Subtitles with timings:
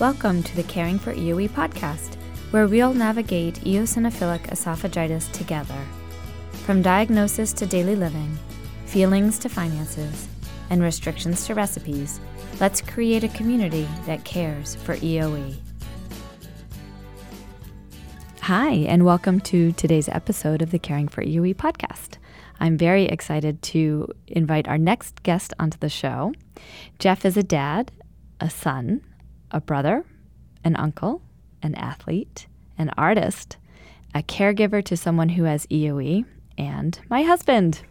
[0.00, 2.14] Welcome to the Caring for EOE podcast,
[2.52, 5.74] where we'll navigate eosinophilic esophagitis together.
[6.52, 8.38] From diagnosis to daily living,
[8.86, 10.28] feelings to finances,
[10.70, 12.20] and restrictions to recipes,
[12.60, 15.56] let's create a community that cares for EOE.
[18.42, 22.18] Hi, and welcome to today's episode of the Caring for EOE podcast.
[22.60, 26.34] I'm very excited to invite our next guest onto the show.
[27.00, 27.90] Jeff is a dad,
[28.38, 29.00] a son,
[29.50, 30.04] a brother,
[30.64, 31.22] an uncle,
[31.62, 33.56] an athlete, an artist,
[34.14, 36.24] a caregiver to someone who has EOE,
[36.56, 37.82] and my husband.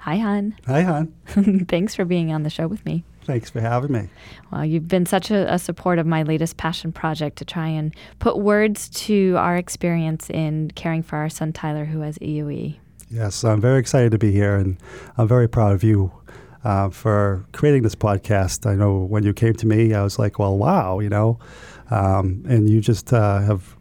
[0.00, 0.56] Hi, hon.
[0.66, 1.66] Hi, hon.
[1.68, 3.04] Thanks for being on the show with me.
[3.24, 4.08] Thanks for having me.
[4.50, 7.94] Well, you've been such a, a, support of my latest passion project to try and
[8.18, 12.78] put words to our experience in caring for our son Tyler, who has EOE.
[13.10, 14.78] Yes, I'm very excited to be here, and
[15.18, 16.12] I'm very proud of you
[16.64, 18.66] uh, for creating this podcast.
[18.66, 21.38] I know when you came to me, I was like, well, wow, you know,
[21.90, 23.76] um, and you just uh, have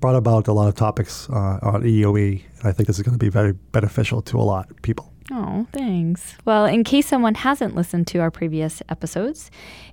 [0.00, 2.42] brought about a lot of topics uh, on EOE.
[2.58, 5.12] And I think this is going to be very beneficial to a lot of people.
[5.32, 6.36] Oh, thanks.
[6.44, 9.50] Well, in case someone hasn't listened to our previous episodes,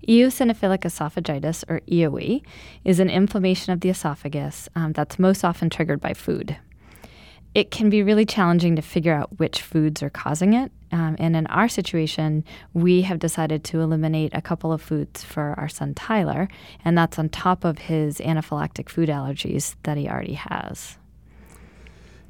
[0.07, 2.43] eosinophilic esophagitis, or EOE,
[2.83, 6.57] is an inflammation of the esophagus um, that's most often triggered by food
[7.55, 10.71] it can be really challenging to figure out which foods are causing it.
[10.91, 15.55] Um, and in our situation, we have decided to eliminate a couple of foods for
[15.57, 16.47] our son Tyler,
[16.85, 20.97] and that's on top of his anaphylactic food allergies that he already has.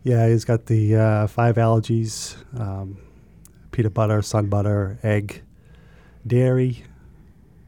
[0.04, 2.98] Yeah, he's got the uh, five allergies um,
[3.72, 5.42] peanut butter, sun butter, egg,
[6.28, 6.84] dairy,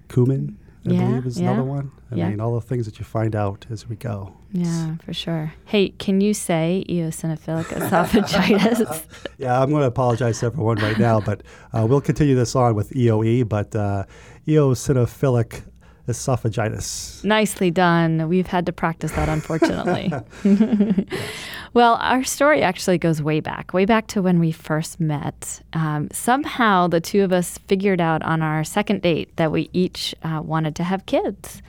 [0.09, 1.51] cumin, I yeah, believe is yeah.
[1.51, 1.91] another one.
[2.11, 2.29] I yeah.
[2.29, 4.35] mean, all the things that you find out as we go.
[4.51, 5.53] Yeah, for sure.
[5.65, 9.05] Hey, can you say eosinophilic esophagitis?
[9.37, 11.41] yeah, I'm going to apologize to everyone right now, but
[11.73, 14.05] uh, we'll continue this on with EOE, but uh,
[14.47, 15.63] eosinophilic
[16.07, 17.23] esophagitis.
[17.23, 18.29] Nicely done.
[18.29, 20.13] We've had to practice that, unfortunately.
[21.75, 25.61] well, our story actually goes way back, way back to when we first met.
[25.73, 30.15] Um, somehow, the two of us figured out on our second date that we each
[30.23, 31.61] uh, wanted to have kids.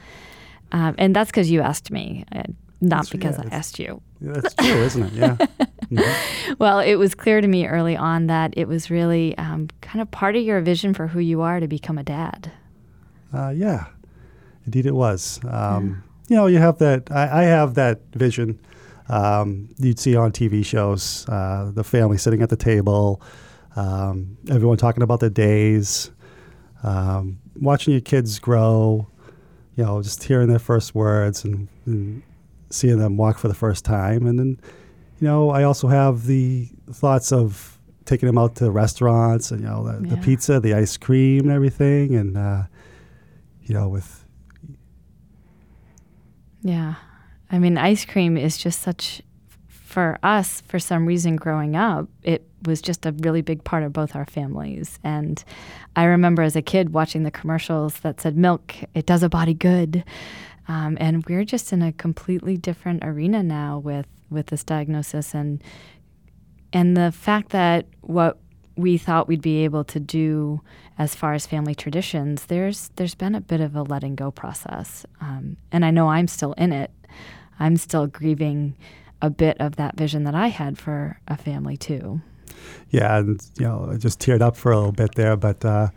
[0.72, 2.44] Um, and that's because you asked me, uh,
[2.80, 4.00] not that's, because yeah, I asked you.
[4.20, 5.12] Yeah, that's true, isn't it?
[5.12, 5.36] Yeah.
[5.86, 6.54] Mm-hmm.
[6.58, 10.10] well, it was clear to me early on that it was really um, kind of
[10.10, 12.50] part of your vision for who you are to become a dad.
[13.32, 13.84] Uh, yeah,
[14.66, 15.40] Indeed, it was.
[15.48, 16.28] Um, yeah.
[16.28, 17.10] You know, you have that.
[17.10, 18.58] I, I have that vision.
[19.08, 23.22] Um, you'd see on TV shows uh, the family sitting at the table,
[23.76, 26.10] um, everyone talking about their days,
[26.82, 29.06] um, watching your kids grow.
[29.76, 32.22] You know, just hearing their first words and, and
[32.70, 34.58] seeing them walk for the first time, and then,
[35.20, 39.66] you know, I also have the thoughts of taking them out to restaurants and you
[39.66, 40.14] know the, yeah.
[40.14, 42.62] the pizza, the ice cream, and everything, and uh,
[43.64, 44.24] you know with
[46.62, 46.94] yeah.
[47.50, 49.22] I mean, ice cream is just such,
[49.68, 53.92] for us, for some reason growing up, it was just a really big part of
[53.92, 54.98] both our families.
[55.04, 55.42] And
[55.94, 59.54] I remember as a kid watching the commercials that said, milk, it does a body
[59.54, 60.04] good.
[60.68, 65.62] Um, and we're just in a completely different arena now with, with this diagnosis and
[66.72, 68.38] and the fact that what
[68.76, 70.60] we thought we'd be able to do
[70.98, 75.06] as far as family traditions, there's there's been a bit of a letting go process,
[75.20, 76.90] um, and I know I'm still in it.
[77.58, 78.76] I'm still grieving
[79.22, 82.20] a bit of that vision that I had for a family too.
[82.90, 85.88] Yeah, and you know, I just teared up for a little bit there, but uh,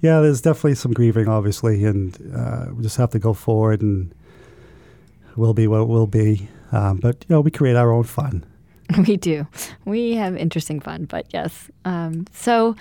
[0.00, 4.14] yeah, there's definitely some grieving, obviously, and uh, we just have to go forward, and
[5.36, 6.48] will be what it will be.
[6.72, 8.44] Um, but you know, we create our own fun.
[9.08, 9.48] We do.
[9.84, 11.68] We have interesting fun, but yes.
[11.84, 12.76] Um, so,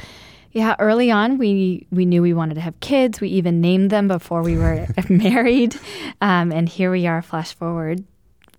[0.52, 3.20] yeah, early on, we we knew we wanted to have kids.
[3.20, 5.76] We even named them before we were married,
[6.22, 7.24] um, and here we are.
[7.24, 8.04] Flash forward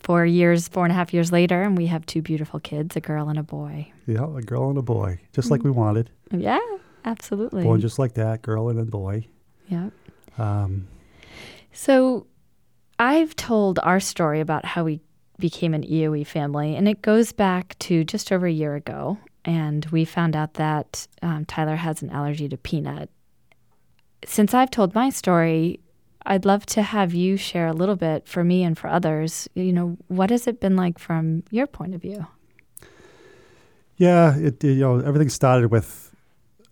[0.07, 3.01] four years, four and a half years later, and we have two beautiful kids, a
[3.01, 3.91] girl and a boy.
[4.07, 5.75] Yeah, a girl and a boy, just like we mm.
[5.75, 6.11] wanted.
[6.31, 6.61] Yeah,
[7.05, 7.65] absolutely.
[7.65, 9.27] Born just like that, girl and a boy.
[9.67, 9.91] Yeah.
[10.39, 10.87] Um,
[11.73, 12.29] so,
[13.01, 15.01] I've told our story about how we
[15.41, 19.19] became an EOE family, and it goes back to just over a year ago.
[19.45, 23.11] And we found out that um, Tyler has an allergy to peanut.
[24.25, 25.81] Since I've told my story,
[26.27, 29.49] I'd love to have you share a little bit for me and for others.
[29.55, 32.27] You know, what has it been like from your point of view?
[33.97, 36.15] Yeah, it, you know everything started with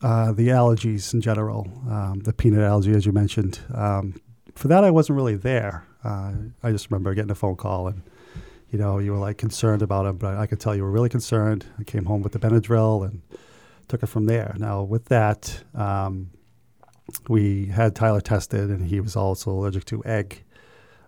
[0.03, 3.61] uh, the allergies in general, um, the peanut allergy, as you mentioned.
[3.73, 4.21] Um,
[4.55, 5.87] for that, I wasn't really there.
[6.03, 8.03] Uh, I just remember getting a phone call and
[8.75, 11.09] you know, you were like concerned about him, but I could tell you were really
[11.09, 11.65] concerned.
[11.79, 13.23] I came home with the Benadryl and
[13.87, 14.53] took it from there.
[14.59, 16.31] Now, with that, um,
[17.29, 20.43] we had Tyler tested, and he was also allergic to egg.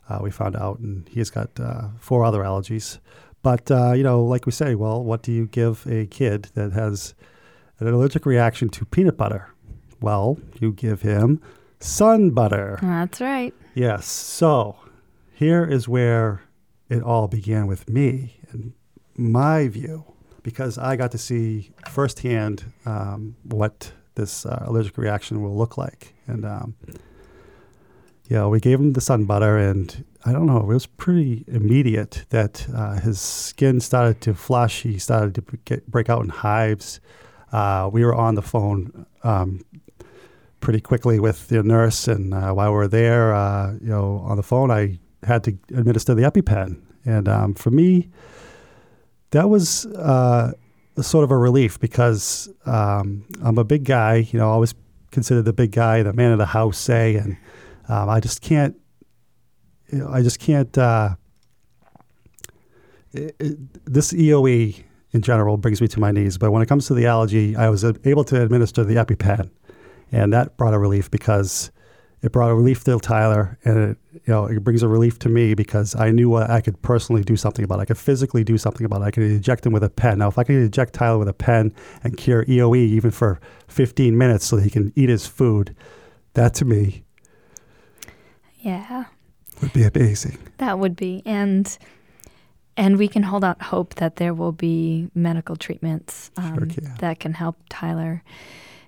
[0.08, 2.98] Uh, we found out, and he's got uh, four other allergies.
[3.42, 6.72] But uh, you know, like we say, well, what do you give a kid that
[6.72, 7.14] has
[7.78, 9.48] an allergic reaction to peanut butter?
[10.00, 11.40] Well, you give him
[11.80, 12.78] sun butter.
[12.82, 13.54] That's right.
[13.74, 14.06] Yes.
[14.06, 14.76] So
[15.32, 16.42] here is where
[16.88, 18.72] it all began with me and
[19.16, 20.04] my view,
[20.42, 26.14] because I got to see firsthand um, what this uh, allergic reaction will look like.
[26.26, 26.74] And, um,
[28.28, 32.24] yeah, we gave him the sun butter, and I don't know, it was pretty immediate
[32.30, 34.82] that uh, his skin started to flush.
[34.82, 37.00] He started to get, break out in hives.
[37.52, 39.64] Uh, we were on the phone um,
[40.58, 44.36] pretty quickly with the nurse, and uh, while we were there, uh, you know, on
[44.36, 46.80] the phone, I had to administer the EpiPen.
[47.04, 48.10] And um, for me,
[49.30, 50.52] that was uh,
[51.02, 54.26] sort of a relief because um, I'm a big guy.
[54.30, 54.74] You know, always
[55.10, 57.36] considered the big guy, the man of the house, say, and
[57.88, 58.76] um, I just can't.
[59.92, 60.76] You know, I just can't.
[60.76, 61.16] Uh,
[63.12, 64.82] this EOE
[65.12, 67.70] in general brings me to my knees, but when it comes to the allergy, I
[67.70, 69.50] was able to administer the EpiPen,
[70.12, 71.70] and that brought a relief because
[72.22, 75.28] it brought a relief to Tyler, and it, you know, it brings a relief to
[75.28, 77.78] me because I knew what I could personally do something about.
[77.78, 77.82] It.
[77.82, 79.04] I could physically do something about it.
[79.04, 80.18] I could eject him with a pen.
[80.18, 84.16] Now, if I could eject Tyler with a pen and cure EOE even for 15
[84.16, 85.74] minutes so he can eat his food,
[86.34, 87.04] that to me,
[88.60, 89.04] yeah,
[89.62, 90.38] would be amazing.
[90.58, 91.78] That would be, and
[92.76, 96.94] and we can hold out hope that there will be medical treatments um, Sure can.
[96.98, 98.22] that can help Tyler.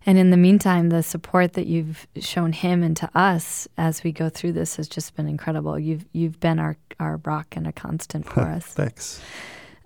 [0.09, 4.11] And in the meantime, the support that you've shown him and to us as we
[4.11, 5.79] go through this has just been incredible.
[5.79, 8.65] You've you've been our, our rock and a constant for us.
[8.65, 9.21] Thanks.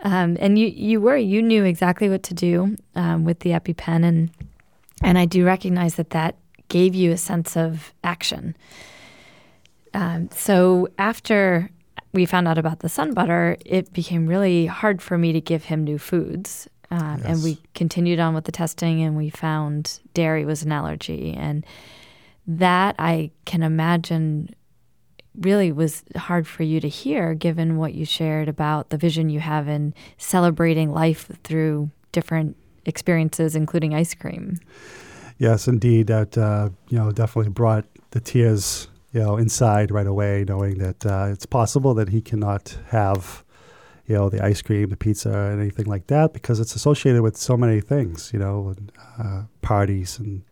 [0.05, 4.05] Um, and you you were you knew exactly what to do um, with the EpiPen,
[4.05, 4.31] and
[5.03, 6.37] and I do recognize that that
[6.69, 8.55] gave you a sense of action.
[9.93, 11.69] Um, so after
[12.13, 15.65] we found out about the sun butter, it became really hard for me to give
[15.65, 16.69] him new foods.
[16.93, 21.35] Um, And we continued on with the testing, and we found dairy was an allergy,
[21.35, 21.65] and
[22.47, 24.55] that I can imagine
[25.41, 29.41] really was hard for you to hear, given what you shared about the vision you
[29.41, 34.59] have in celebrating life through different experiences, including ice cream.
[35.39, 36.09] Yes, indeed.
[36.09, 41.07] That uh, you know definitely brought the tears you know inside right away, knowing that
[41.07, 43.43] uh, it's possible that he cannot have
[44.07, 47.37] you know the ice cream, the pizza, or anything like that because it's associated with
[47.37, 48.31] so many things.
[48.33, 50.43] You know, and, uh, parties and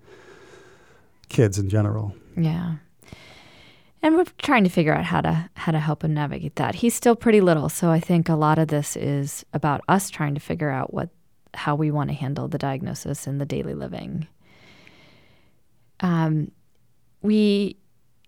[1.28, 2.14] kids in general.
[2.36, 2.76] Yeah.
[4.02, 6.76] And we're trying to figure out how to how to help him navigate that.
[6.76, 10.34] He's still pretty little, so I think a lot of this is about us trying
[10.34, 11.10] to figure out what
[11.54, 14.26] how we want to handle the diagnosis and the daily living.
[16.00, 16.50] Um,
[17.20, 17.76] we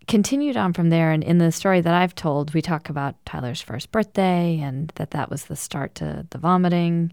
[0.09, 3.61] continued on from there, and in the story that I've told, we talk about Tyler's
[3.61, 7.13] first birthday and that that was the start to the vomiting,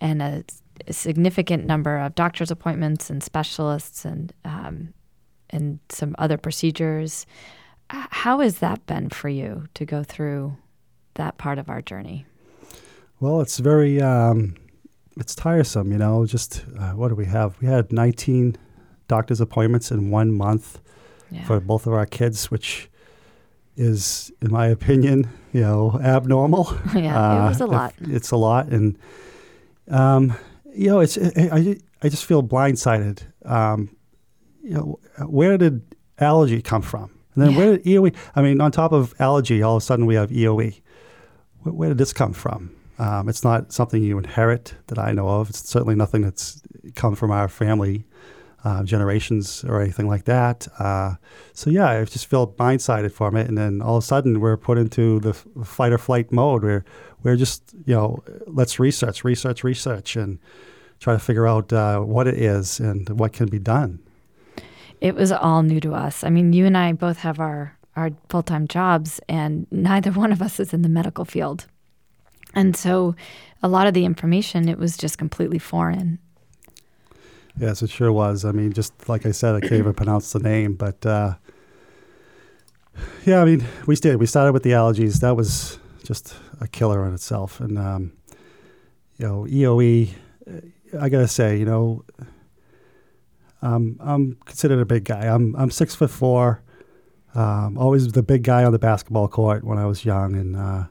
[0.00, 0.44] and a,
[0.86, 4.94] a significant number of doctor's appointments and specialists and um,
[5.50, 7.26] and some other procedures.
[7.88, 10.56] How has that been for you to go through
[11.14, 12.24] that part of our journey?
[13.18, 14.54] Well, it's very um,
[15.16, 15.92] it's tiresome.
[15.92, 17.60] You know, just uh, what do we have?
[17.60, 18.56] We had 19
[19.08, 20.80] doctor's appointments in one month.
[21.30, 21.44] Yeah.
[21.44, 22.90] for both of our kids, which
[23.76, 26.76] is, in my opinion, you know, abnormal.
[26.94, 27.94] yeah, it was a lot.
[28.00, 28.98] It's a lot, and
[29.88, 30.34] um,
[30.74, 33.22] you know, it's I, I just feel blindsided.
[33.44, 33.96] Um,
[34.62, 35.82] you know, where did
[36.18, 37.10] allergy come from?
[37.34, 38.14] And then where did EOE?
[38.34, 40.80] I mean, on top of allergy, all of a sudden we have EOE.
[41.60, 42.74] Where, where did this come from?
[42.98, 45.48] Um, it's not something you inherit that I know of.
[45.48, 46.60] It's certainly nothing that's
[46.96, 48.04] come from our family
[48.64, 50.68] uh, generations or anything like that.
[50.78, 51.14] Uh,
[51.52, 54.56] so yeah, I just felt blindsided from it, and then all of a sudden we're
[54.56, 56.84] put into the fight or flight mode where
[57.22, 60.38] we're just you know let's research, research, research, and
[61.00, 63.98] try to figure out uh, what it is and what can be done.
[65.00, 66.22] It was all new to us.
[66.22, 70.30] I mean, you and I both have our, our full time jobs, and neither one
[70.30, 71.66] of us is in the medical field.
[72.54, 73.14] And so
[73.62, 76.18] a lot of the information, it was just completely foreign.
[77.60, 78.46] Yes, it sure was.
[78.46, 81.34] I mean, just like I said, I can't even pronounce the name, but uh,
[83.26, 84.16] yeah, I mean, we did.
[84.16, 85.20] We started with the allergies.
[85.20, 87.60] That was just a killer in itself.
[87.60, 88.12] And um,
[89.18, 90.08] you know, EOE.
[90.98, 92.02] I gotta say, you know,
[93.60, 95.26] um, I'm considered a big guy.
[95.26, 96.62] I'm I'm six foot four.
[97.34, 100.84] Um, always the big guy on the basketball court when I was young, and uh,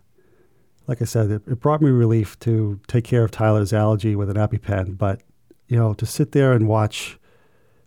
[0.86, 4.30] like I said, it, it brought me relief to take care of Tyler's allergy with
[4.30, 4.96] an EpiPen.
[4.96, 5.24] But
[5.70, 7.18] you know, to sit there and watch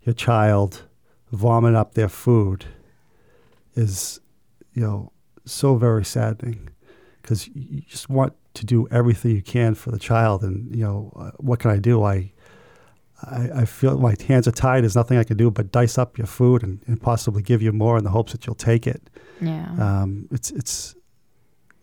[0.03, 0.85] your child
[1.33, 2.65] vomit up their food
[3.75, 4.21] is,
[4.73, 5.13] you know,
[5.45, 6.71] so very saddening
[7.21, 10.43] because you just want to do everything you can for the child.
[10.45, 12.05] And, you know, uh, what can I do?
[12.05, 12.33] I,
[13.23, 14.83] I, I, feel my hands are tied.
[14.83, 17.73] There's nothing I can do but dice up your food and, and possibly give you
[17.73, 19.11] more in the hopes that you'll take it.
[19.41, 19.73] Yeah.
[19.79, 20.95] Um, it's, it's,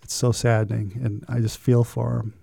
[0.01, 0.97] it's so saddening.
[1.03, 2.38] And I just feel for him.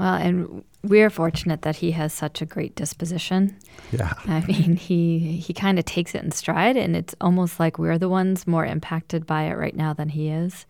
[0.00, 3.58] Well, and we're fortunate that he has such a great disposition.
[3.92, 4.14] Yeah.
[4.24, 7.98] I mean, he he kind of takes it in stride, and it's almost like we're
[7.98, 10.64] the ones more impacted by it right now than he is.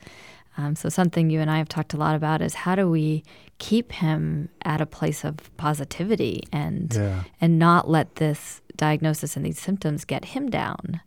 [0.58, 3.22] Um, so something you and I have talked a lot about is how do we
[3.58, 7.22] keep him at a place of positivity and yeah.
[7.40, 11.02] and not let this diagnosis and these symptoms get him down.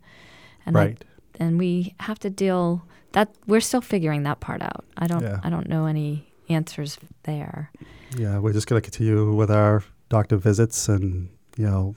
[0.64, 1.04] And right.
[1.38, 4.86] And we have to deal that we're still figuring that part out.
[4.96, 5.40] I don't Yeah.
[5.44, 7.70] I don't know any answers there.
[8.16, 11.94] Yeah, we're just going to continue with our doctor visits and, you know,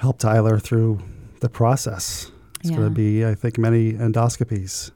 [0.00, 1.00] help Tyler through
[1.40, 2.30] the process.
[2.60, 2.76] It's Yeah.
[2.76, 4.92] going to be, I think, many endoscopies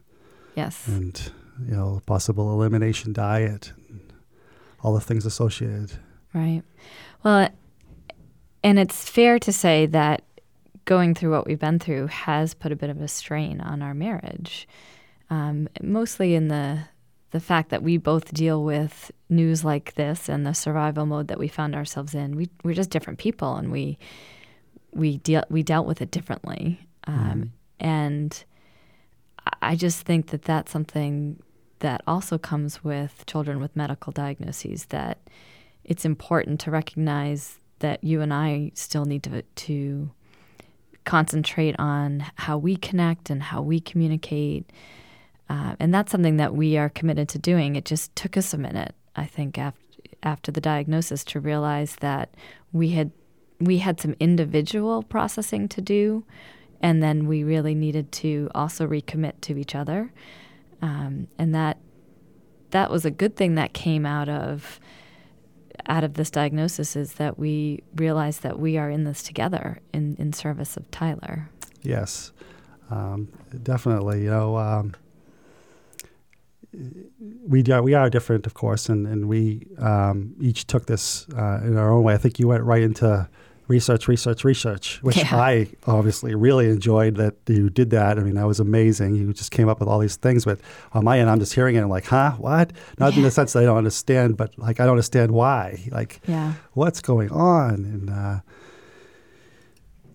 [0.55, 0.87] Yes.
[0.87, 1.31] and,
[1.65, 4.13] you know, possible elimination diet and
[4.81, 5.93] all the things associated.
[6.33, 6.63] Right.
[7.23, 7.49] Well,
[8.63, 10.23] and it's fair to say that
[10.85, 13.93] going through what we've been through has put a bit of a strain on our
[13.93, 14.67] marriage,
[15.29, 16.79] um, mostly in the
[17.31, 21.39] the fact that we both deal with news like this and the survival mode that
[21.39, 22.35] we found ourselves in.
[22.35, 23.97] We we're just different people, and we
[24.93, 26.79] we deal we dealt with it differently.
[27.07, 28.43] Um, And
[29.61, 31.41] I just think that that's something
[31.79, 35.17] that also comes with children with medical diagnoses that
[35.83, 40.11] it's important to recognize that you and I still need to to
[41.05, 44.69] concentrate on how we connect and how we communicate,
[45.51, 47.75] uh, and that's something that we are committed to doing.
[47.75, 49.77] It just took us a minute, I think, after
[50.23, 52.35] after the diagnosis to realize that
[52.71, 53.11] we had
[53.59, 56.23] we had some individual processing to do,
[56.79, 60.13] and then we really needed to also recommit to each other,
[60.81, 61.79] um, and that
[62.69, 64.79] that was a good thing that came out of
[65.87, 70.15] out of this diagnosis is that we realized that we are in this together in,
[70.17, 71.49] in service of Tyler.
[71.81, 72.31] Yes,
[72.89, 73.27] um,
[73.63, 74.23] definitely.
[74.23, 74.93] You know, um,
[77.47, 81.59] we are, we are different, of course, and and we um, each took this uh,
[81.63, 82.13] in our own way.
[82.13, 83.27] I think you went right into
[83.67, 85.29] research, research, research, which Yeah.
[85.35, 88.19] I obviously really enjoyed that you did that.
[88.19, 89.15] I mean, that was amazing.
[89.15, 90.59] You just came up with all these things, but
[90.91, 92.73] on my end, I'm just hearing it and like, huh, what?
[92.99, 95.79] Not in the sense that I don't understand, but like I don't understand why.
[95.89, 96.53] Like, Yeah.
[96.73, 98.39] what's going on and uh,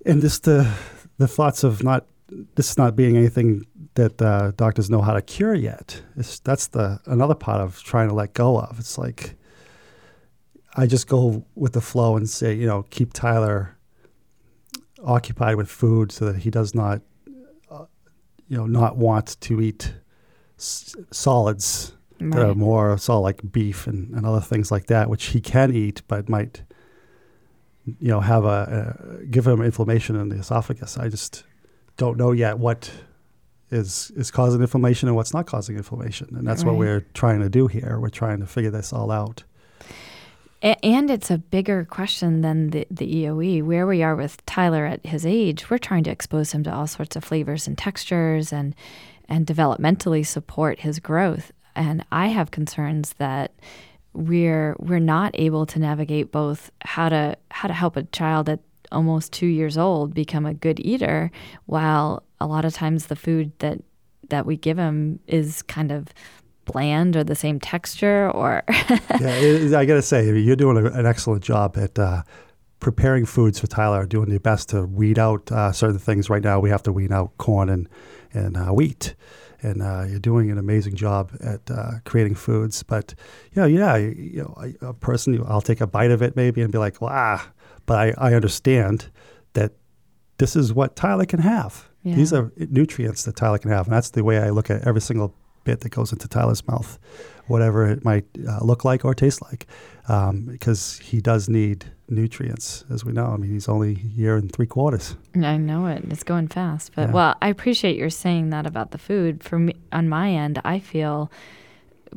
[0.05, 0.71] and just the
[1.19, 3.65] the thoughts of not this is not being anything
[3.95, 6.03] that uh, doctors know how to cure yet.
[6.17, 8.79] It's, that's the another part of trying to let go of.
[8.79, 9.37] It's like
[10.77, 13.77] I just go with the flow and say, you know, keep Tyler
[15.05, 17.01] occupied with food so that he does not,
[17.71, 17.85] uh,
[18.49, 19.95] you know, not want to eat
[20.59, 22.57] s- solids that are Right.
[22.57, 26.29] more so like beef and, and other things like that, which he can eat, but
[26.29, 26.63] might,
[27.85, 30.99] you know, have a, a give him inflammation in the esophagus.
[30.99, 31.45] I just
[31.97, 32.91] don't know yet what
[33.71, 37.49] is is causing inflammation and what's not causing inflammation, and that's what we're trying to
[37.49, 37.99] do here.
[37.99, 39.43] We're trying to figure this all out.
[40.63, 43.63] And it's a bigger question than the, the EOE.
[43.63, 46.87] Where we are with Tyler at his age, we're trying to expose him to all
[46.87, 48.75] sorts of flavors and textures and
[49.29, 51.53] and developmentally support his growth.
[51.75, 53.53] And I have concerns that
[54.13, 58.61] we're we're not able to navigate both how to how to help a child at
[58.93, 61.31] almost two years old become a good eater
[61.67, 63.79] while a lot of times the food that
[64.29, 66.09] that we give him is kind of
[66.65, 68.63] bland or the same texture or
[69.21, 72.23] yeah, I got to say, you're doing a, an excellent job at uh,
[72.81, 74.05] preparing foods for Tyler.
[74.05, 76.29] Doing your best to weed out uh, certain things.
[76.29, 77.89] Right now, we have to weed out corn and
[78.33, 79.15] and uh, wheat,
[79.63, 82.83] and uh, you're doing an amazing job at uh, creating foods.
[82.83, 83.15] But
[83.53, 86.35] you know, yeah, you, you know, I- a person, I'll take a bite of it
[86.37, 87.49] maybe and be like, well, ah,
[87.87, 89.07] but I, I understand
[89.55, 89.73] that
[90.39, 91.89] this is what Tyler can have.
[92.03, 92.15] Yeah.
[92.17, 95.01] These are nutrients that Tyler can have, and that's the way I look at every
[95.01, 96.99] single bit that goes into Tyler's mouth,
[97.49, 99.67] whatever it might uh, look like or taste like,
[100.09, 103.27] um, because he does need nutrients, as we know.
[103.27, 105.17] I mean, he's only a year and three quarters.
[105.35, 106.05] I know it.
[106.09, 106.93] It's going fast.
[106.95, 107.13] But Yeah.
[107.13, 109.43] well, I appreciate your saying that about the food.
[109.43, 111.33] For me, on my end, I feel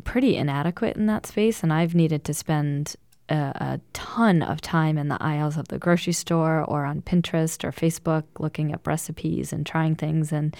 [0.04, 2.96] pretty inadequate in that space, and I've needed to spend
[3.30, 7.64] a, a ton of time in the aisles of the grocery store or on Pinterest
[7.64, 10.32] or Facebook looking up recipes and trying things.
[10.32, 10.56] And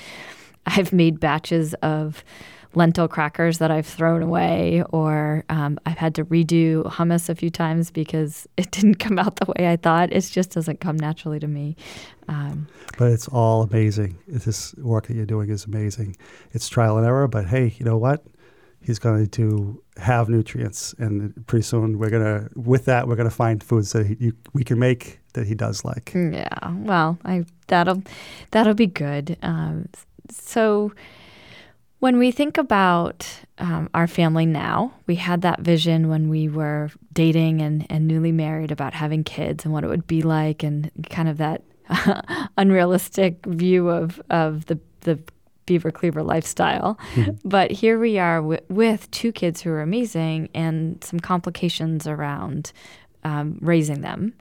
[0.66, 2.24] I've made batches of
[2.76, 7.50] lentil crackers that I've thrown away, or um, I've had to redo hummus a few
[7.50, 10.12] times because it didn't come out the way I thought.
[10.12, 11.76] It just doesn't come naturally to me.
[12.28, 14.18] Um, but it's all amazing.
[14.28, 16.16] This work that you're doing is amazing.
[16.52, 18.24] It's trial and error, but hey, you know what?
[18.82, 22.50] He's going to have nutrients, and pretty soon we're gonna.
[22.56, 25.86] With that, we're gonna find foods that he, you, we can make that he does
[25.86, 26.12] like.
[26.13, 28.03] Yeah, well, I that'll
[28.51, 29.38] that'll be good.
[29.41, 29.89] Um,
[30.32, 30.91] so,
[32.00, 33.27] when we think about
[33.58, 38.32] um, our family now, we had that vision when we were dating and, and newly
[38.32, 41.63] married about having kids and what it would be like, and kind of that
[42.58, 45.20] unrealistic view of of the the
[45.70, 46.98] beaver cleaver lifestyle.
[47.14, 47.48] Mm-hmm.
[47.48, 52.74] But here we are w- with two kids who are amazing and some complications around
[53.24, 54.34] um, raising them.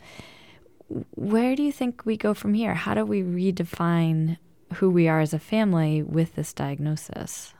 [1.14, 2.72] Where do you think we go from here?
[2.72, 4.38] How do we redefine
[4.76, 7.52] who we are as a family with this diagnosis?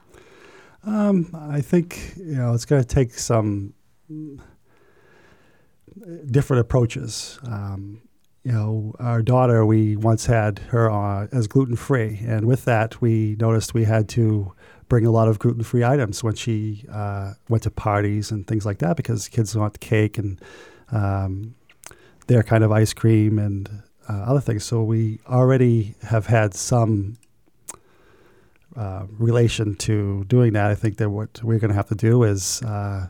[0.85, 3.75] Um, I think you know it's going to take some
[6.31, 7.39] different approaches.
[7.45, 8.01] Um,
[8.49, 12.99] you know, our daughter, we once had her uh, as gluten free, and with that,
[12.99, 14.55] we noticed we had to
[14.89, 18.65] bring a lot of gluten free items when she uh, went to parties and things
[18.65, 20.41] like that because kids want cake and
[20.93, 21.55] um,
[22.27, 23.69] their kind of ice cream and
[24.09, 24.65] uh, other things.
[24.65, 27.19] So we already have had some
[28.77, 30.71] uh, relation to doing that.
[30.71, 33.09] I think that what we're going to have to do is uh,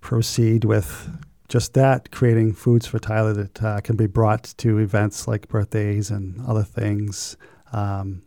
[0.00, 1.10] proceed with
[1.52, 6.10] just that, creating foods for Tyler that uh, can be brought to events like birthdays
[6.10, 7.36] and other things.
[7.74, 8.22] Um,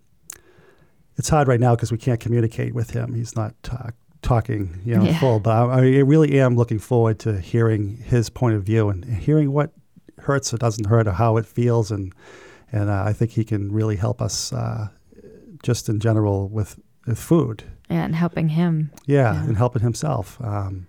[1.18, 3.16] it's hard right now because we can't communicate with him.
[3.16, 3.56] He's not
[4.22, 5.20] talking, you know, yeah.
[5.20, 5.40] full.
[5.40, 9.52] But I, I, really am looking forward to hearing his point of view and hearing
[9.52, 9.72] what
[10.20, 12.14] hurts or doesn't hurt or how it feels, and
[12.72, 14.90] and uh, I think he can really help us uh,
[15.64, 17.64] just in general with with food.
[17.90, 18.92] Yeah, and helping him.
[19.08, 19.44] Yeah, yeah.
[19.46, 20.40] and helping himself.
[20.44, 20.86] Um,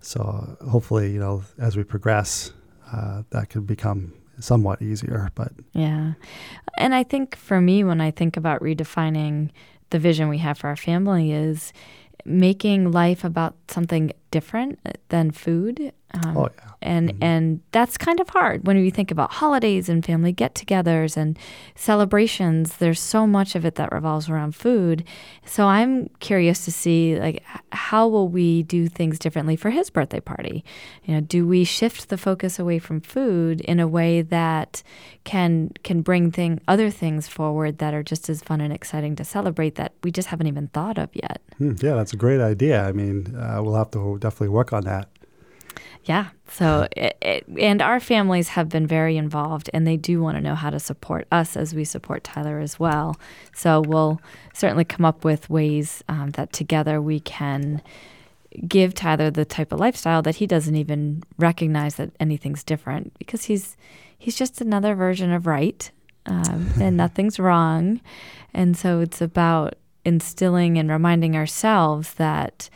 [0.00, 2.52] so hopefully, you know, as we progress,
[2.92, 5.30] uh, that can become somewhat easier.
[5.34, 6.14] But yeah,
[6.76, 9.50] and I think for me, when I think about redefining
[9.90, 11.72] the vision we have for our family, is
[12.24, 15.92] making life about something different than food.
[16.14, 16.70] Um, oh yeah.
[16.80, 17.22] and mm-hmm.
[17.22, 21.38] and that's kind of hard when you think about holidays and family get-togethers and
[21.74, 22.78] celebrations.
[22.78, 25.04] There's so much of it that revolves around food.
[25.44, 30.20] So i'm curious to see like how will we do things differently for his birthday
[30.20, 30.64] party?
[31.04, 34.82] You know do we shift the focus away from food in a way that
[35.24, 39.24] can can bring thing other things forward that are just as fun and exciting to
[39.24, 41.42] celebrate that we just haven't even thought of yet?
[41.58, 42.82] Hmm, yeah that's a great idea.
[42.82, 45.08] I mean uh, we'll have to definitely work on that
[46.08, 46.28] yeah.
[46.50, 50.40] So, it, it, and our families have been very involved and they do want to
[50.40, 53.16] know how to support us as we support Tyler as well.
[53.54, 54.20] So, we'll
[54.54, 57.82] certainly come up with ways um, that together we can
[58.66, 63.44] give Tyler the type of lifestyle that he doesn't even recognize that anything's different because
[63.44, 63.76] he's
[64.16, 65.90] he's just another version of right
[66.26, 68.00] um, and nothing's wrong.
[68.54, 72.70] And so, it's about instilling and reminding ourselves that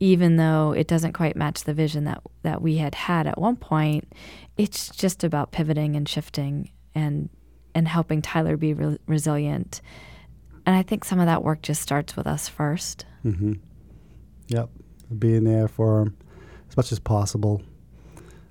[0.00, 3.56] even though it doesn't quite match the vision that that we had had at one
[3.56, 4.12] point,
[4.56, 7.28] it's just about pivoting and shifting and
[7.74, 9.80] and helping Tyler be re- resilient.
[10.66, 13.52] And I think some of that work just starts with us 1st mm-hmm.
[14.48, 14.70] Yep,
[15.18, 16.16] being there for him
[16.68, 17.62] as much as possible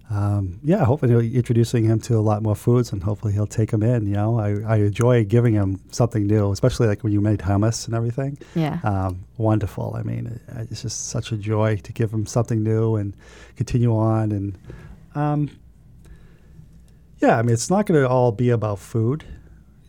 [0.09, 3.83] um, yeah, hopefully introducing him to a lot more foods, and hopefully he'll take them
[3.83, 4.07] in.
[4.07, 7.87] You know, I, I enjoy giving him something new, especially like when you made hummus
[7.87, 8.37] and everything.
[8.55, 9.95] Yeah, um, wonderful.
[9.97, 10.39] I mean,
[10.71, 13.15] it's just such a joy to give him something new and
[13.57, 14.31] continue on.
[14.31, 14.57] And
[15.13, 15.49] um,
[17.19, 19.25] yeah, I mean, it's not going to all be about food.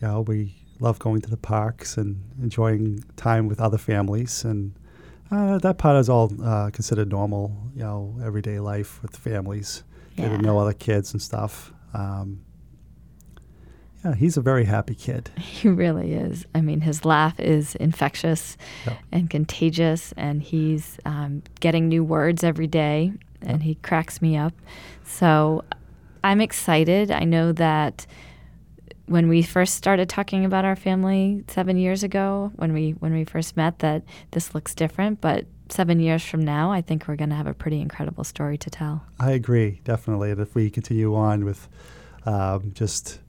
[0.01, 4.73] You know, we love going to the parks and enjoying time with other families and.
[5.31, 9.83] Uh, that part is all uh, considered normal, you know, everyday life with families
[10.23, 10.37] yeah.
[10.37, 11.73] to know other kids and stuff.
[11.93, 12.41] Um,
[14.03, 15.29] yeah, he's a very happy kid.
[15.39, 16.45] He really is.
[16.55, 18.55] I mean, his laugh is infectious
[18.85, 18.97] yep.
[19.11, 23.61] and contagious, and he's um, getting new words every day, and yep.
[23.61, 24.53] he cracks me up.
[25.03, 25.65] So
[26.23, 27.11] I'm excited.
[27.11, 28.05] I know that
[29.05, 33.25] when we first started talking about our family seven years ago, when we when we
[33.25, 37.29] first met, that this looks different, but seven years from now, I think we're going
[37.29, 39.03] to have a pretty incredible story to tell.
[39.19, 40.31] I agree, definitely.
[40.31, 41.67] And if we continue on with
[42.25, 43.19] um, just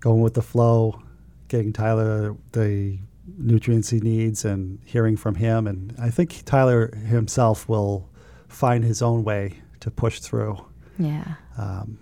[0.00, 1.02] going with the flow,
[1.48, 2.98] getting Tyler the
[3.38, 8.08] nutrients he needs and hearing from him, and I think Tyler himself will
[8.48, 10.64] find his own way to push through.
[10.98, 11.34] Yeah.
[11.56, 11.98] Um,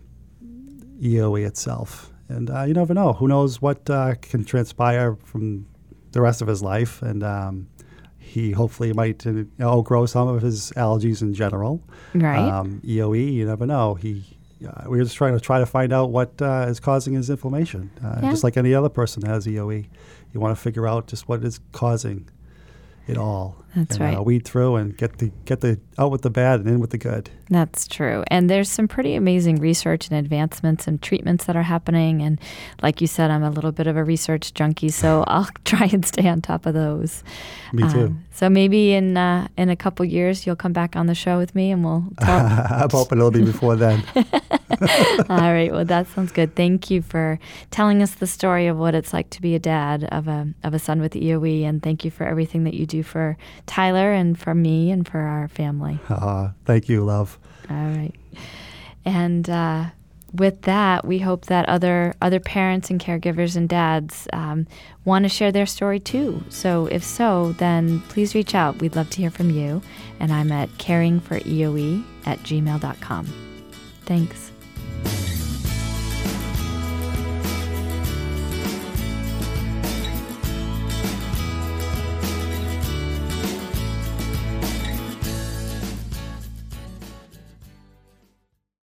[1.01, 2.13] EOE itself.
[2.29, 3.15] And uh, you never know.
[3.15, 5.67] Who knows what uh, can transpire from
[6.13, 7.03] the rest of his life.
[7.03, 7.69] And um,
[8.35, 11.83] he hopefully might uh, outgrow some of his allergies in general.
[12.15, 12.39] Right.
[12.39, 13.95] Um, EOE, you never know.
[13.95, 14.23] He,
[14.67, 17.91] uh, we're just trying to try to find out what uh, is causing his inflammation.
[18.05, 18.31] Uh, Yeah.
[18.31, 19.87] Just like any other person that has EOE,
[20.33, 22.29] you want to figure out just what is causing
[23.07, 23.57] it all.
[23.75, 24.27] That's and, Uh, right.
[24.27, 26.99] weed through and get the get the out with the bad and in with the
[26.99, 27.31] good.
[27.51, 28.25] That's true.
[28.29, 32.21] And there's some pretty amazing research and advancements and treatments that are happening.
[32.23, 32.41] And
[32.83, 36.05] like you said, I'm a little bit of a research junkie, so I'll try and
[36.05, 37.23] stay on top of those.
[37.73, 38.07] Me too.
[38.07, 41.39] Um, so maybe in uh, in a couple years you'll come back on the show
[41.39, 42.71] with me and we'll talk.
[42.71, 44.03] I'm hoping it'll be before then.
[45.29, 45.71] All right.
[45.71, 46.55] Well, that sounds good.
[46.57, 47.39] Thank you for
[47.71, 50.75] telling us the story of what it's like to be a dad of a of
[50.75, 54.39] a son with EOE, and thank you for everything that you do for Tyler and
[54.39, 55.99] for me and for our family.
[56.09, 57.39] Uh, thank you, love.
[57.69, 58.15] All right.
[59.05, 59.87] And uh,
[60.33, 64.67] with that, we hope that other other parents and caregivers and dads um,
[65.05, 66.43] want to share their story too.
[66.49, 68.81] So if so, then please reach out.
[68.81, 69.83] We'd love to hear from you.
[70.19, 73.27] And I'm at caringforeoe at gmail.com.
[74.05, 74.53] Thanks.